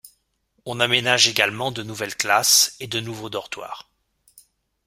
On 0.65 0.79
aménage 0.79 1.27
également 1.27 1.71
de 1.71 1.83
nouvelles 1.83 2.15
classes 2.15 2.75
et 2.79 2.87
de 2.87 2.99
nouveaux 2.99 3.29
dortoirs. 3.29 3.87